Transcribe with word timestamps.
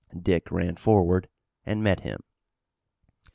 Dick 0.19 0.51
ran 0.51 0.77
forward 0.77 1.29
and 1.63 1.83
met 1.83 1.99
him. 1.99 2.23